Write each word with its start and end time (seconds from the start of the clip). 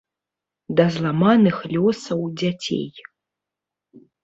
Да 0.79 0.85
зламаных 0.95 1.61
лёсаў 1.75 2.19
дзяцей. 2.45 2.85